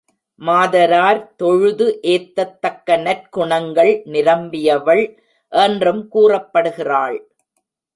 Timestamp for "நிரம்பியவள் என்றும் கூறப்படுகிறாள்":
4.11-7.17